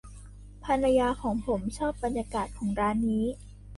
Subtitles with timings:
[0.63, 3.25] ภรรยาของผมชอบบรรยากาศของร้านนี้